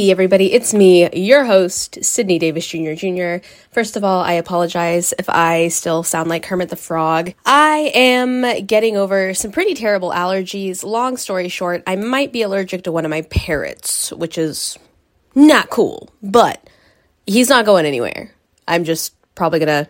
Hey, 0.00 0.10
everybody, 0.10 0.54
it's 0.54 0.72
me, 0.72 1.10
your 1.12 1.44
host, 1.44 2.02
Sydney 2.02 2.38
Davis 2.38 2.66
Jr. 2.66 2.94
Jr. 2.94 3.46
First 3.70 3.96
of 3.96 4.02
all, 4.02 4.22
I 4.22 4.32
apologize 4.32 5.12
if 5.18 5.28
I 5.28 5.68
still 5.68 6.02
sound 6.02 6.30
like 6.30 6.42
Kermit 6.42 6.70
the 6.70 6.76
Frog. 6.76 7.34
I 7.44 7.92
am 7.94 8.64
getting 8.64 8.96
over 8.96 9.34
some 9.34 9.52
pretty 9.52 9.74
terrible 9.74 10.10
allergies. 10.10 10.82
Long 10.82 11.18
story 11.18 11.50
short, 11.50 11.82
I 11.86 11.96
might 11.96 12.32
be 12.32 12.40
allergic 12.40 12.84
to 12.84 12.92
one 12.92 13.04
of 13.04 13.10
my 13.10 13.20
parrots, 13.20 14.10
which 14.10 14.38
is 14.38 14.78
not 15.34 15.68
cool, 15.68 16.08
but 16.22 16.66
he's 17.26 17.50
not 17.50 17.66
going 17.66 17.84
anywhere. 17.84 18.32
I'm 18.66 18.84
just 18.84 19.14
probably 19.34 19.58
gonna 19.58 19.86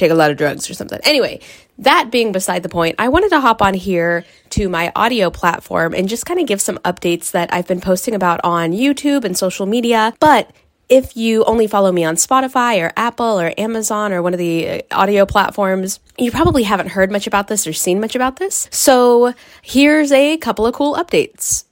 take 0.00 0.10
a 0.10 0.14
lot 0.14 0.30
of 0.30 0.36
drugs 0.36 0.68
or 0.68 0.74
something. 0.74 0.98
Anyway, 1.04 1.40
that 1.78 2.10
being 2.10 2.32
beside 2.32 2.62
the 2.62 2.68
point, 2.68 2.96
I 2.98 3.08
wanted 3.08 3.28
to 3.30 3.40
hop 3.40 3.62
on 3.62 3.74
here 3.74 4.24
to 4.50 4.68
my 4.68 4.90
audio 4.96 5.30
platform 5.30 5.94
and 5.94 6.08
just 6.08 6.26
kind 6.26 6.40
of 6.40 6.46
give 6.46 6.60
some 6.60 6.78
updates 6.78 7.30
that 7.30 7.52
I've 7.52 7.68
been 7.68 7.80
posting 7.80 8.14
about 8.14 8.40
on 8.42 8.72
YouTube 8.72 9.24
and 9.24 9.36
social 9.36 9.66
media. 9.66 10.14
But 10.18 10.50
if 10.88 11.16
you 11.16 11.44
only 11.44 11.68
follow 11.68 11.92
me 11.92 12.02
on 12.04 12.16
Spotify 12.16 12.82
or 12.82 12.92
Apple 12.96 13.38
or 13.38 13.54
Amazon 13.56 14.12
or 14.12 14.22
one 14.22 14.32
of 14.32 14.38
the 14.38 14.68
uh, 14.68 14.80
audio 14.90 15.24
platforms, 15.24 16.00
you 16.18 16.32
probably 16.32 16.64
haven't 16.64 16.88
heard 16.88 17.12
much 17.12 17.28
about 17.28 17.46
this 17.46 17.66
or 17.66 17.72
seen 17.72 18.00
much 18.00 18.16
about 18.16 18.36
this. 18.36 18.68
So 18.72 19.32
here's 19.62 20.10
a 20.10 20.36
couple 20.38 20.66
of 20.66 20.74
cool 20.74 20.96
updates. 20.96 21.64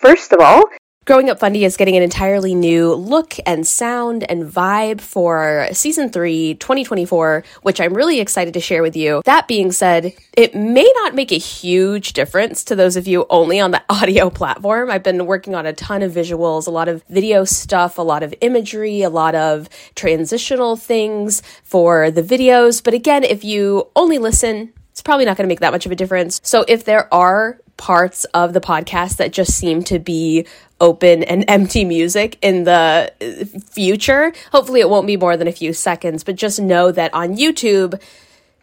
First 0.00 0.32
of 0.32 0.40
all, 0.40 0.62
Growing 1.04 1.28
Up 1.30 1.40
Fundie 1.40 1.66
is 1.66 1.76
getting 1.76 1.96
an 1.96 2.02
entirely 2.04 2.54
new 2.54 2.94
look 2.94 3.34
and 3.44 3.66
sound 3.66 4.22
and 4.30 4.44
vibe 4.44 5.00
for 5.00 5.66
season 5.72 6.10
3, 6.10 6.54
2024, 6.54 7.42
which 7.62 7.80
I'm 7.80 7.92
really 7.92 8.20
excited 8.20 8.54
to 8.54 8.60
share 8.60 8.82
with 8.82 8.94
you. 8.94 9.20
That 9.24 9.48
being 9.48 9.72
said, 9.72 10.12
it 10.36 10.54
may 10.54 10.88
not 10.98 11.16
make 11.16 11.32
a 11.32 11.38
huge 11.38 12.12
difference 12.12 12.62
to 12.64 12.76
those 12.76 12.96
of 12.96 13.08
you 13.08 13.26
only 13.30 13.58
on 13.58 13.72
the 13.72 13.82
audio 13.90 14.30
platform. 14.30 14.92
I've 14.92 15.02
been 15.02 15.26
working 15.26 15.56
on 15.56 15.66
a 15.66 15.72
ton 15.72 16.02
of 16.02 16.12
visuals, 16.12 16.68
a 16.68 16.70
lot 16.70 16.86
of 16.86 17.02
video 17.08 17.44
stuff, 17.44 17.98
a 17.98 18.02
lot 18.02 18.22
of 18.22 18.32
imagery, 18.40 19.02
a 19.02 19.10
lot 19.10 19.34
of 19.34 19.68
transitional 19.96 20.76
things 20.76 21.42
for 21.64 22.12
the 22.12 22.22
videos. 22.22 22.80
But 22.80 22.94
again, 22.94 23.24
if 23.24 23.42
you 23.42 23.88
only 23.96 24.18
listen, 24.18 24.72
it's 24.92 25.02
probably 25.02 25.24
not 25.24 25.36
going 25.36 25.44
to 25.44 25.48
make 25.48 25.60
that 25.60 25.72
much 25.72 25.84
of 25.84 25.92
a 25.92 25.96
difference. 25.96 26.40
So 26.44 26.64
if 26.68 26.84
there 26.84 27.12
are 27.12 27.58
parts 27.76 28.24
of 28.26 28.52
the 28.52 28.60
podcast 28.60 29.16
that 29.16 29.32
just 29.32 29.54
seem 29.54 29.82
to 29.82 29.98
be 29.98 30.46
open 30.80 31.22
and 31.24 31.44
empty 31.48 31.84
music 31.84 32.38
in 32.42 32.64
the 32.64 33.12
uh, 33.20 33.58
future. 33.70 34.32
Hopefully, 34.52 34.80
it 34.80 34.88
won't 34.88 35.06
be 35.06 35.16
more 35.16 35.36
than 35.36 35.48
a 35.48 35.52
few 35.52 35.72
seconds, 35.72 36.22
but 36.22 36.36
just 36.36 36.60
know 36.60 36.92
that 36.92 37.12
on 37.14 37.36
YouTube, 37.36 38.00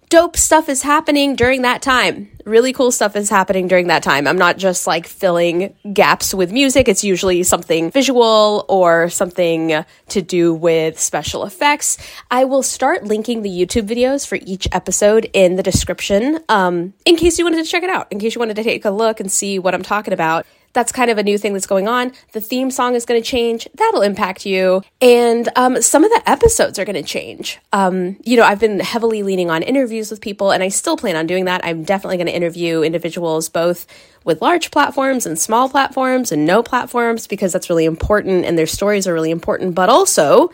dope 0.09 0.35
stuff 0.35 0.69
is 0.69 0.81
happening 0.81 1.35
during 1.35 1.61
that 1.61 1.83
time. 1.83 2.29
Really 2.43 2.73
cool 2.73 2.91
stuff 2.91 3.15
is 3.15 3.29
happening 3.29 3.67
during 3.67 3.87
that 3.87 4.01
time. 4.01 4.27
I'm 4.27 4.37
not 4.39 4.57
just 4.57 4.87
like 4.87 5.05
filling 5.05 5.75
gaps 5.93 6.33
with 6.33 6.51
music. 6.51 6.87
It's 6.87 7.03
usually 7.03 7.43
something 7.43 7.91
visual 7.91 8.65
or 8.67 9.09
something 9.09 9.85
to 10.09 10.21
do 10.21 10.53
with 10.53 10.99
special 10.99 11.45
effects. 11.45 11.99
I 12.31 12.45
will 12.45 12.63
start 12.63 13.03
linking 13.03 13.43
the 13.43 13.49
YouTube 13.49 13.87
videos 13.87 14.27
for 14.27 14.39
each 14.41 14.67
episode 14.71 15.29
in 15.31 15.57
the 15.57 15.63
description 15.63 16.39
um, 16.49 16.93
in 17.05 17.15
case 17.15 17.37
you 17.37 17.45
wanted 17.45 17.63
to 17.63 17.69
check 17.69 17.83
it 17.83 17.89
out, 17.89 18.11
in 18.11 18.19
case 18.19 18.33
you 18.33 18.39
wanted 18.39 18.55
to 18.55 18.63
take 18.63 18.85
a 18.85 18.89
look 18.89 19.19
and 19.19 19.31
see 19.31 19.59
what 19.59 19.75
I'm 19.75 19.83
talking 19.83 20.13
about 20.13 20.47
that's 20.73 20.91
kind 20.91 21.09
of 21.09 21.17
a 21.17 21.23
new 21.23 21.37
thing 21.37 21.53
that's 21.53 21.67
going 21.67 21.87
on. 21.87 22.11
The 22.33 22.41
theme 22.41 22.71
song 22.71 22.95
is 22.95 23.05
going 23.05 23.21
to 23.21 23.27
change. 23.27 23.67
That'll 23.75 24.01
impact 24.01 24.45
you. 24.45 24.81
And 25.01 25.49
um, 25.55 25.81
some 25.81 26.03
of 26.03 26.11
the 26.11 26.21
episodes 26.25 26.77
are 26.77 26.85
going 26.85 26.95
to 26.95 27.03
change. 27.03 27.59
Um, 27.73 28.17
you 28.23 28.37
know, 28.37 28.43
I've 28.43 28.59
been 28.59 28.79
heavily 28.79 29.23
leaning 29.23 29.49
on 29.49 29.63
interviews 29.63 30.11
with 30.11 30.21
people, 30.21 30.51
and 30.51 30.61
I 30.61 30.69
still 30.69 30.97
plan 30.97 31.15
on 31.15 31.27
doing 31.27 31.45
that. 31.45 31.61
I'm 31.63 31.83
definitely 31.83 32.17
going 32.17 32.27
to 32.27 32.35
interview 32.35 32.81
individuals 32.81 33.49
both 33.49 33.87
with 34.23 34.41
large 34.41 34.71
platforms 34.71 35.25
and 35.25 35.39
small 35.39 35.69
platforms 35.69 36.31
and 36.31 36.45
no 36.45 36.61
platforms 36.61 37.25
because 37.25 37.53
that's 37.53 37.69
really 37.69 37.85
important 37.85 38.45
and 38.45 38.57
their 38.57 38.67
stories 38.67 39.07
are 39.07 39.13
really 39.13 39.31
important. 39.31 39.75
But 39.75 39.89
also, 39.89 40.51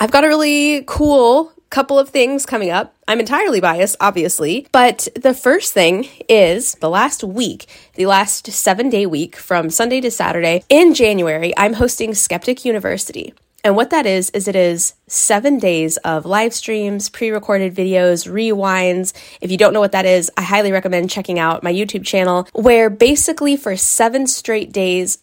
I've 0.00 0.10
got 0.10 0.24
a 0.24 0.28
really 0.28 0.84
cool 0.86 1.52
couple 1.70 1.98
of 1.98 2.10
things 2.10 2.44
coming 2.44 2.70
up. 2.70 2.94
I'm 3.12 3.20
entirely 3.20 3.60
biased, 3.60 3.96
obviously, 4.00 4.66
but 4.72 5.06
the 5.14 5.34
first 5.34 5.74
thing 5.74 6.08
is 6.30 6.76
the 6.76 6.88
last 6.88 7.22
week, 7.22 7.66
the 7.92 8.06
last 8.06 8.46
seven 8.46 8.88
day 8.88 9.04
week 9.04 9.36
from 9.36 9.68
Sunday 9.68 10.00
to 10.00 10.10
Saturday 10.10 10.64
in 10.70 10.94
January, 10.94 11.52
I'm 11.58 11.74
hosting 11.74 12.14
Skeptic 12.14 12.64
University. 12.64 13.34
And 13.64 13.76
what 13.76 13.90
that 13.90 14.06
is, 14.06 14.30
is 14.30 14.48
it 14.48 14.56
is 14.56 14.94
seven 15.08 15.58
days 15.58 15.98
of 15.98 16.24
live 16.24 16.54
streams, 16.54 17.10
pre 17.10 17.28
recorded 17.28 17.74
videos, 17.74 18.26
rewinds. 18.26 19.12
If 19.42 19.50
you 19.50 19.58
don't 19.58 19.74
know 19.74 19.80
what 19.80 19.92
that 19.92 20.06
is, 20.06 20.30
I 20.38 20.42
highly 20.42 20.72
recommend 20.72 21.10
checking 21.10 21.38
out 21.38 21.62
my 21.62 21.70
YouTube 21.70 22.06
channel, 22.06 22.48
where 22.54 22.88
basically 22.88 23.58
for 23.58 23.76
seven 23.76 24.26
straight 24.26 24.72
days, 24.72 25.18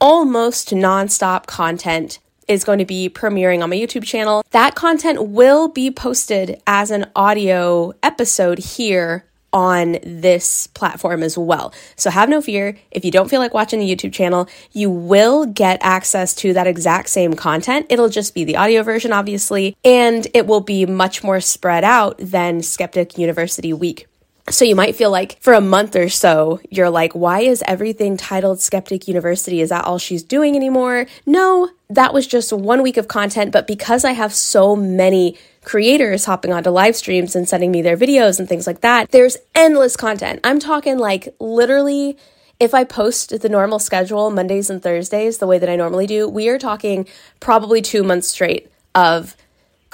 almost 0.00 0.70
nonstop 0.70 1.44
content 1.44 2.18
is 2.48 2.64
going 2.64 2.78
to 2.78 2.84
be 2.84 3.08
premiering 3.08 3.62
on 3.62 3.70
my 3.70 3.76
YouTube 3.76 4.04
channel. 4.04 4.44
That 4.50 4.74
content 4.74 5.22
will 5.28 5.68
be 5.68 5.90
posted 5.90 6.60
as 6.66 6.90
an 6.90 7.06
audio 7.14 7.92
episode 8.02 8.58
here 8.58 9.24
on 9.52 9.96
this 10.02 10.66
platform 10.68 11.22
as 11.22 11.38
well. 11.38 11.72
So 11.96 12.10
have 12.10 12.28
no 12.28 12.42
fear. 12.42 12.76
If 12.90 13.04
you 13.04 13.10
don't 13.10 13.30
feel 13.30 13.40
like 13.40 13.54
watching 13.54 13.80
the 13.80 13.88
YouTube 13.88 14.12
channel, 14.12 14.48
you 14.72 14.90
will 14.90 15.46
get 15.46 15.78
access 15.82 16.34
to 16.36 16.52
that 16.52 16.66
exact 16.66 17.08
same 17.08 17.32
content. 17.34 17.86
It'll 17.88 18.10
just 18.10 18.34
be 18.34 18.44
the 18.44 18.56
audio 18.56 18.82
version, 18.82 19.12
obviously, 19.12 19.76
and 19.84 20.26
it 20.34 20.46
will 20.46 20.60
be 20.60 20.84
much 20.84 21.24
more 21.24 21.40
spread 21.40 21.84
out 21.84 22.18
than 22.18 22.62
Skeptic 22.62 23.16
University 23.16 23.72
Week 23.72 24.06
so 24.48 24.64
you 24.64 24.76
might 24.76 24.94
feel 24.94 25.10
like 25.10 25.40
for 25.40 25.54
a 25.54 25.60
month 25.60 25.96
or 25.96 26.08
so, 26.08 26.60
you're 26.70 26.90
like, 26.90 27.14
why 27.14 27.40
is 27.40 27.64
everything 27.66 28.16
titled 28.16 28.60
Skeptic 28.60 29.08
University? 29.08 29.60
Is 29.60 29.70
that 29.70 29.84
all 29.84 29.98
she's 29.98 30.22
doing 30.22 30.54
anymore? 30.54 31.06
No, 31.24 31.70
that 31.90 32.14
was 32.14 32.26
just 32.26 32.52
one 32.52 32.82
week 32.82 32.96
of 32.96 33.08
content. 33.08 33.52
But 33.52 33.66
because 33.66 34.04
I 34.04 34.12
have 34.12 34.32
so 34.32 34.76
many 34.76 35.36
creators 35.64 36.26
hopping 36.26 36.52
onto 36.52 36.70
live 36.70 36.94
streams 36.94 37.34
and 37.34 37.48
sending 37.48 37.72
me 37.72 37.82
their 37.82 37.96
videos 37.96 38.38
and 38.38 38.48
things 38.48 38.66
like 38.66 38.82
that, 38.82 39.10
there's 39.10 39.36
endless 39.54 39.96
content. 39.96 40.40
I'm 40.44 40.60
talking 40.60 40.98
like 40.98 41.34
literally 41.40 42.16
if 42.58 42.72
I 42.72 42.84
post 42.84 43.38
the 43.40 43.48
normal 43.48 43.78
schedule 43.78 44.30
Mondays 44.30 44.70
and 44.70 44.82
Thursdays 44.82 45.38
the 45.38 45.46
way 45.46 45.58
that 45.58 45.68
I 45.68 45.76
normally 45.76 46.06
do, 46.06 46.28
we 46.28 46.48
are 46.48 46.58
talking 46.58 47.06
probably 47.40 47.82
two 47.82 48.02
months 48.02 48.28
straight 48.28 48.70
of 48.94 49.36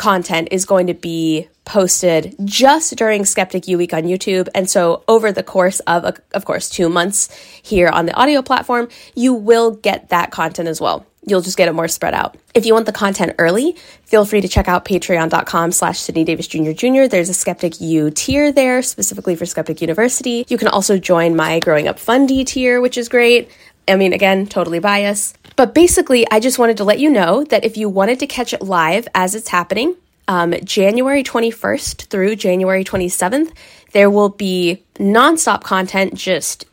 content 0.03 0.49
is 0.51 0.65
going 0.65 0.89
to 0.89 0.95
be 0.95 1.49
posted 1.65 2.35
just 2.45 2.97
during 2.97 3.25
Skeptic 3.25 3.69
U 3.69 3.79
Week 3.79 3.95
on 3.95 4.03
YouTube. 4.03 4.49
And 4.53 4.69
so, 4.69 5.05
over 5.07 5.31
the 5.31 5.45
course 5.45 5.79
of, 5.81 6.19
of 6.35 6.45
course, 6.45 6.69
two 6.69 6.89
months 6.89 7.31
here 7.63 7.89
on 7.89 8.07
the 8.07 8.15
audio 8.15 8.43
platform, 8.43 8.89
you 9.15 9.33
will 9.33 9.71
get 9.71 10.09
that 10.09 10.33
content 10.33 10.69
as 10.69 10.81
well. 10.81 11.07
You'll 11.25 11.41
just 11.41 11.57
get 11.57 11.69
it 11.69 11.73
more 11.73 11.87
spread 11.87 12.15
out. 12.15 12.37
If 12.53 12.67
you 12.67 12.75
want 12.75 12.87
the 12.87 12.93
content 12.93 13.37
early, 13.39 13.77
feel 14.03 14.25
free 14.25 14.41
to 14.41 14.49
check 14.49 14.67
out 14.67 14.85
patreon.com 14.85 15.71
slash 15.71 16.01
Sydney 16.01 16.25
Davis 16.25 16.49
Jr. 16.49 16.73
Jr. 16.73 17.07
There's 17.07 17.29
a 17.29 17.35
Skeptic 17.35 17.81
U 17.81 18.11
tier 18.11 18.51
there 18.51 18.83
specifically 18.83 19.37
for 19.37 19.47
Skeptic 19.47 19.81
University. 19.81 20.45
You 20.49 20.59
can 20.59 20.67
also 20.67 20.99
join 20.99 21.37
my 21.37 21.61
Growing 21.61 21.87
Up 21.87 21.99
Fundie 21.99 22.45
tier, 22.45 22.81
which 22.81 22.99
is 22.99 23.09
great. 23.09 23.53
I 23.89 23.97
mean, 23.97 24.13
again, 24.13 24.47
totally 24.47 24.79
biased. 24.79 25.39
But 25.57 25.75
basically, 25.75 26.27
I 26.31 26.41
just 26.41 26.59
wanted 26.59 26.77
to 26.79 26.85
let 26.85 26.99
you 26.99 27.11
know 27.11 27.45
that 27.45 27.65
if 27.65 27.77
you 27.77 27.89
wanted 27.89 28.21
to 28.21 28.27
catch 28.27 28.53
it 28.53 28.63
live 28.63 29.07
as 29.15 29.35
it's 29.35 29.49
happening, 29.49 29.97
um, 30.29 30.55
January 30.65 31.23
21st 31.23 32.07
through 32.07 32.37
January 32.37 32.85
27th, 32.85 33.53
there 33.93 34.09
will 34.09 34.31
be 34.31 34.83
nonstop 34.95 35.63
content 35.63 36.15
just 36.15 36.65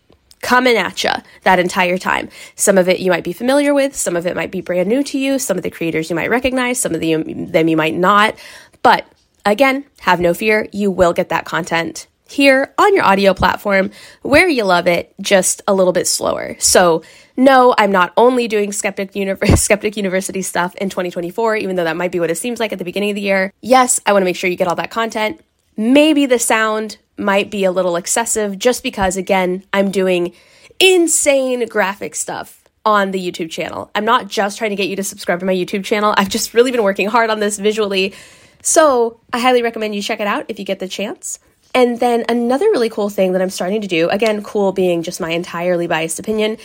coming 0.42 0.78
at 0.78 1.04
you 1.04 1.12
that 1.44 1.60
entire 1.60 1.98
time. 1.98 2.30
Some 2.56 2.78
of 2.78 2.88
it 2.88 3.00
you 3.00 3.12
might 3.12 3.24
be 3.24 3.34
familiar 3.34 3.74
with, 3.74 3.96
some 3.96 4.16
of 4.16 4.26
it 4.26 4.36
might 4.36 4.52
be 4.52 4.62
brand 4.62 4.88
new 4.88 5.04
to 5.04 5.18
you, 5.20 5.40
some 5.40 5.58
of 5.58 5.64
the 5.64 5.70
creators 5.70 6.10
you 6.10 6.16
might 6.16 6.30
recognize, 6.30 6.80
some 6.80 6.94
of 6.94 7.02
the, 7.02 7.16
them 7.24 7.68
you 7.68 7.76
might 7.76 7.96
not. 7.96 8.36
But 8.82 9.06
again, 9.46 9.84
have 10.02 10.22
no 10.22 10.34
fear, 10.34 10.68
you 10.72 10.92
will 10.92 11.12
get 11.12 11.30
that 11.30 11.46
content 11.46 12.08
here 12.30 12.74
on 12.78 12.96
your 12.96 13.04
audio 13.04 13.34
platform 13.34 13.92
where 14.22 14.48
you 14.48 14.64
love 14.64 14.88
it, 14.88 15.14
just 15.20 15.62
a 15.68 15.74
little 15.74 15.94
bit 15.94 16.08
slower. 16.08 16.56
So, 16.60 17.04
no, 17.36 17.74
I'm 17.78 17.92
not 17.92 18.14
only 18.18 18.48
doing 18.48 18.72
Skeptic, 18.72 19.14
Univ- 19.14 19.58
Skeptic 19.58 19.98
University 19.98 20.42
stuff 20.42 20.76
in 20.76 20.90
2024, 20.90 21.56
even 21.58 21.76
though 21.76 21.86
that 21.86 21.98
might 21.98 22.12
be 22.12 22.20
what 22.20 22.30
it 22.30 22.38
seems 22.38 22.60
like 22.60 22.72
at 22.72 22.80
the 22.80 22.86
beginning 22.86 23.12
of 23.12 23.16
the 23.16 23.22
year. 23.22 23.54
Yes, 23.62 24.00
I 24.06 24.14
want 24.14 24.22
to 24.22 24.26
make 24.26 24.36
sure 24.36 24.50
you 24.50 24.58
get 24.58 24.68
all 24.68 24.76
that 24.76 24.92
content. 24.92 25.42
Maybe 25.78 26.26
the 26.26 26.40
sound 26.40 26.98
might 27.18 27.50
be 27.50 27.64
a 27.64 27.72
little 27.72 27.96
excessive 27.96 28.60
just 28.60 28.84
because, 28.84 29.16
again, 29.16 29.64
I'm 29.74 29.92
doing 29.92 30.34
insane 30.80 31.66
graphic 31.68 32.16
stuff 32.16 32.64
on 32.86 33.12
the 33.12 33.20
YouTube 33.20 33.50
channel. 33.50 33.92
I'm 33.96 34.06
not 34.06 34.28
just 34.28 34.58
trying 34.58 34.72
to 34.72 34.76
get 34.76 34.88
you 34.88 34.96
to 34.98 35.04
subscribe 35.04 35.40
to 35.40 35.46
my 35.46 35.54
YouTube 35.54 35.84
channel, 35.84 36.14
I've 36.18 36.30
just 36.30 36.54
really 36.54 36.72
been 36.72 36.84
working 36.84 37.08
hard 37.08 37.30
on 37.30 37.40
this 37.40 37.58
visually. 37.58 38.14
So, 38.62 39.22
I 39.32 39.40
highly 39.40 39.62
recommend 39.62 39.96
you 39.96 40.02
check 40.02 40.20
it 40.20 40.28
out 40.28 40.46
if 40.50 40.60
you 40.60 40.66
get 40.66 40.80
the 40.80 40.88
chance. 40.88 41.40
And 41.74 42.00
then 42.00 42.26
another 42.30 42.66
really 42.66 42.90
cool 42.90 43.10
thing 43.10 43.34
that 43.34 43.42
I'm 43.42 43.50
starting 43.50 43.82
to 43.82 43.88
do, 43.88 44.10
again, 44.10 44.44
cool 44.44 44.72
being 44.72 45.04
just 45.04 45.22
my 45.22 45.32
entirely 45.32 45.88
biased 45.88 46.20
opinion, 46.20 46.58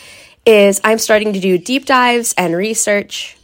is 0.46 0.80
I'm 0.84 0.98
starting 0.98 1.32
to 1.32 1.40
do 1.40 1.58
deep 1.58 1.86
dives 1.86 2.34
and 2.36 2.54
research. 2.54 3.36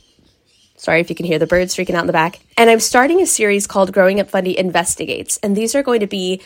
Sorry 0.77 1.01
if 1.01 1.11
you 1.11 1.17
can 1.17 1.27
hear 1.27 1.39
the 1.39 1.47
birds 1.47 1.77
freaking 1.77 1.95
out 1.95 2.03
in 2.03 2.07
the 2.07 2.12
back. 2.12 2.41
And 2.57 2.71
I'm 2.71 2.81
starting 2.81 3.21
a 3.21 3.27
series 3.27 3.67
called 3.67 3.93
Growing 3.93 4.21
Up 4.21 4.31
Fundie 4.31 4.55
Investigates. 4.55 5.37
And 5.43 5.55
these 5.55 5.75
are 5.75 5.83
going 5.83 6.01
to 6.01 6.07
be 6.07 6.41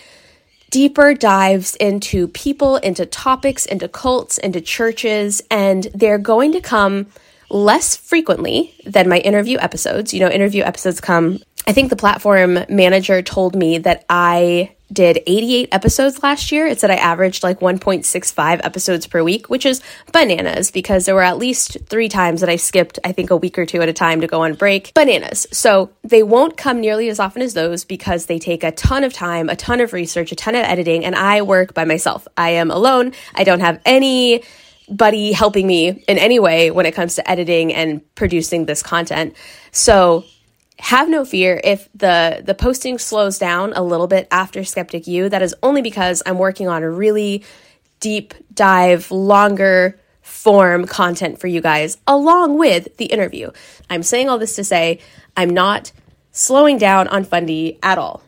deeper 0.70 1.14
dives 1.14 1.76
into 1.76 2.26
people, 2.26 2.76
into 2.78 3.06
topics, 3.06 3.64
into 3.64 3.86
cults, 3.88 4.38
into 4.38 4.60
churches, 4.60 5.40
and 5.48 5.84
they're 5.94 6.18
going 6.18 6.50
to 6.50 6.60
come 6.60 7.06
less 7.48 7.94
frequently 7.94 8.74
than 8.84 9.08
my 9.08 9.18
interview 9.18 9.56
episodes. 9.58 10.12
You 10.12 10.18
know, 10.18 10.28
interview 10.28 10.64
episodes 10.64 11.00
come, 11.00 11.38
I 11.64 11.72
think 11.72 11.90
the 11.90 11.96
platform 11.96 12.58
manager 12.68 13.22
told 13.22 13.54
me 13.54 13.78
that 13.78 14.04
I 14.10 14.74
did 14.94 15.18
88 15.26 15.68
episodes 15.72 16.22
last 16.22 16.52
year. 16.52 16.66
It 16.66 16.80
said 16.80 16.90
I 16.90 16.94
averaged 16.94 17.42
like 17.42 17.60
1.65 17.60 18.60
episodes 18.64 19.06
per 19.06 19.22
week, 19.22 19.50
which 19.50 19.66
is 19.66 19.82
bananas 20.12 20.70
because 20.70 21.04
there 21.04 21.14
were 21.14 21.22
at 21.22 21.36
least 21.36 21.76
three 21.86 22.08
times 22.08 22.40
that 22.40 22.48
I 22.48 22.56
skipped, 22.56 22.98
I 23.04 23.12
think, 23.12 23.30
a 23.30 23.36
week 23.36 23.58
or 23.58 23.66
two 23.66 23.82
at 23.82 23.88
a 23.88 23.92
time 23.92 24.20
to 24.20 24.26
go 24.26 24.42
on 24.42 24.54
break. 24.54 24.94
Bananas. 24.94 25.46
So 25.50 25.90
they 26.02 26.22
won't 26.22 26.56
come 26.56 26.80
nearly 26.80 27.08
as 27.08 27.20
often 27.20 27.42
as 27.42 27.54
those 27.54 27.84
because 27.84 28.26
they 28.26 28.38
take 28.38 28.62
a 28.64 28.72
ton 28.72 29.04
of 29.04 29.12
time, 29.12 29.48
a 29.48 29.56
ton 29.56 29.80
of 29.80 29.92
research, 29.92 30.32
a 30.32 30.36
ton 30.36 30.54
of 30.54 30.64
editing, 30.64 31.04
and 31.04 31.14
I 31.14 31.42
work 31.42 31.74
by 31.74 31.84
myself. 31.84 32.26
I 32.36 32.50
am 32.50 32.70
alone. 32.70 33.12
I 33.34 33.44
don't 33.44 33.60
have 33.60 33.80
any 33.84 34.44
buddy 34.88 35.32
helping 35.32 35.66
me 35.66 35.88
in 35.88 36.18
any 36.18 36.38
way 36.38 36.70
when 36.70 36.86
it 36.86 36.94
comes 36.94 37.16
to 37.16 37.30
editing 37.30 37.72
and 37.72 38.02
producing 38.14 38.66
this 38.66 38.82
content. 38.82 39.34
So 39.72 40.24
have 40.78 41.08
no 41.08 41.24
fear 41.24 41.60
if 41.62 41.88
the 41.94 42.42
the 42.44 42.54
posting 42.54 42.98
slows 42.98 43.38
down 43.38 43.72
a 43.74 43.82
little 43.82 44.06
bit 44.06 44.26
after 44.30 44.64
Skeptic 44.64 45.06
U. 45.06 45.28
That 45.28 45.42
is 45.42 45.54
only 45.62 45.82
because 45.82 46.22
I'm 46.26 46.38
working 46.38 46.68
on 46.68 46.82
a 46.82 46.90
really 46.90 47.44
deep 48.00 48.34
dive, 48.52 49.10
longer 49.10 49.98
form 50.20 50.86
content 50.86 51.38
for 51.38 51.46
you 51.46 51.60
guys 51.60 51.98
along 52.06 52.58
with 52.58 52.96
the 52.96 53.06
interview. 53.06 53.50
I'm 53.88 54.02
saying 54.02 54.28
all 54.28 54.38
this 54.38 54.56
to 54.56 54.64
say 54.64 55.00
I'm 55.36 55.50
not 55.50 55.92
slowing 56.32 56.78
down 56.78 57.08
on 57.08 57.24
Fundie 57.24 57.78
at 57.82 57.98
all. 57.98 58.22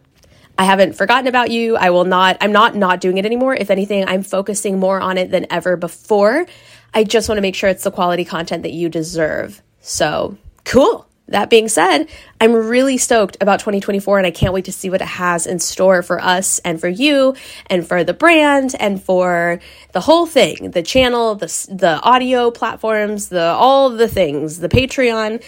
I 0.58 0.64
haven't 0.64 0.94
forgotten 0.94 1.26
about 1.26 1.50
you. 1.50 1.76
I 1.76 1.90
will 1.90 2.04
not 2.04 2.37
I'm 2.40 2.52
not 2.52 2.76
not 2.76 3.00
doing 3.00 3.19
it 3.19 3.26
anymore. 3.26 3.54
If 3.54 3.70
anything, 3.70 4.06
I'm 4.06 4.22
focusing 4.22 4.78
more 4.78 5.00
on 5.00 5.19
it 5.19 5.31
than 5.31 5.46
ever 5.50 5.76
before. 5.76 6.46
I 6.94 7.04
just 7.04 7.28
want 7.28 7.38
to 7.38 7.42
make 7.42 7.54
sure 7.54 7.69
it's 7.69 7.84
the 7.84 7.90
quality 7.90 8.25
content 8.25 8.62
that 8.62 8.72
you 8.72 8.88
deserve. 8.88 9.60
So, 9.81 10.38
cool. 10.64 11.06
That 11.28 11.50
being 11.50 11.69
said, 11.69 12.06
I'm 12.40 12.52
really 12.52 12.99
stoked 12.99 13.37
about 13.40 13.58
2024 13.58 14.19
and 14.19 14.26
I 14.26 14.31
can't 14.31 14.52
wait 14.52 14.67
to 14.67 14.73
see 14.73 14.90
what 14.90 15.00
it 15.00 15.08
has 15.08 15.46
in 15.46 15.58
store 15.58 16.02
for 16.02 16.20
us 16.20 16.61
and 16.61 16.81
for 16.81 16.88
you 16.88 17.34
and 17.67 17.87
for 17.87 18.05
the 18.05 18.14
brand 18.14 18.76
and 18.78 19.02
for 19.02 19.58
the 19.93 20.00
whole 20.00 20.26
thing, 20.26 20.70
the 20.70 20.82
channel, 20.82 21.34
the 21.34 21.46
the 21.70 22.00
audio 22.02 22.50
platforms, 22.52 23.28
the 23.28 23.43
all 23.43 23.90
the 23.90 24.08
things, 24.08 24.61
the 24.61 24.69
Patreon. 24.69 25.43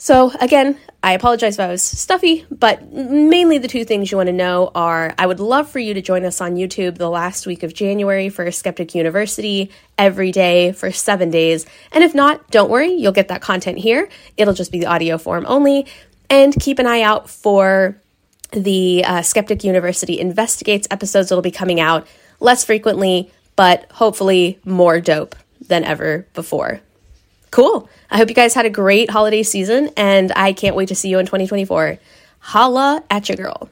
So, 0.00 0.30
again, 0.40 0.78
I 1.02 1.12
apologize 1.12 1.54
if 1.54 1.60
I 1.60 1.66
was 1.66 1.82
stuffy, 1.82 2.46
but 2.52 2.92
mainly 2.92 3.58
the 3.58 3.66
two 3.66 3.84
things 3.84 4.12
you 4.12 4.16
want 4.16 4.28
to 4.28 4.32
know 4.32 4.70
are 4.72 5.12
I 5.18 5.26
would 5.26 5.40
love 5.40 5.68
for 5.68 5.80
you 5.80 5.94
to 5.94 6.00
join 6.00 6.24
us 6.24 6.40
on 6.40 6.54
YouTube 6.54 6.98
the 6.98 7.10
last 7.10 7.48
week 7.48 7.64
of 7.64 7.74
January 7.74 8.28
for 8.28 8.48
Skeptic 8.52 8.94
University 8.94 9.72
every 9.98 10.30
day 10.30 10.70
for 10.70 10.92
seven 10.92 11.32
days. 11.32 11.66
And 11.90 12.04
if 12.04 12.14
not, 12.14 12.48
don't 12.52 12.70
worry, 12.70 12.92
you'll 12.92 13.10
get 13.10 13.26
that 13.28 13.42
content 13.42 13.78
here. 13.78 14.08
It'll 14.36 14.54
just 14.54 14.70
be 14.70 14.78
the 14.78 14.86
audio 14.86 15.18
form 15.18 15.44
only. 15.48 15.86
And 16.30 16.54
keep 16.54 16.78
an 16.78 16.86
eye 16.86 17.02
out 17.02 17.28
for 17.28 18.00
the 18.52 19.04
uh, 19.04 19.22
Skeptic 19.22 19.64
University 19.64 20.20
Investigates 20.20 20.86
episodes 20.92 21.28
that'll 21.28 21.42
be 21.42 21.50
coming 21.50 21.80
out 21.80 22.06
less 22.38 22.62
frequently, 22.64 23.32
but 23.56 23.90
hopefully 23.90 24.60
more 24.64 25.00
dope 25.00 25.34
than 25.60 25.82
ever 25.82 26.28
before. 26.34 26.80
Cool. 27.50 27.88
I 28.10 28.16
hope 28.16 28.28
you 28.28 28.34
guys 28.34 28.54
had 28.54 28.66
a 28.66 28.70
great 28.70 29.10
holiday 29.10 29.42
season 29.42 29.90
and 29.96 30.32
I 30.36 30.52
can't 30.52 30.76
wait 30.76 30.88
to 30.88 30.94
see 30.94 31.08
you 31.08 31.18
in 31.18 31.26
2024. 31.26 31.98
Holla 32.40 33.02
at 33.10 33.28
your 33.28 33.36
girl. 33.36 33.68